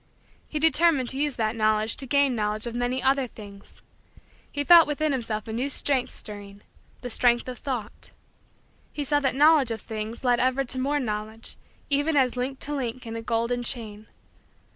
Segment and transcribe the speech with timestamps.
[0.47, 3.83] He determined to use that knowledge to gain Knowledge of many other things.
[4.51, 6.63] He felt within himself a new strength stirring
[7.01, 8.09] the strength of thought.
[8.91, 11.55] He saw that knowledge of things led ever to more knowledge,
[11.91, 14.07] even as link to link in a golden chain.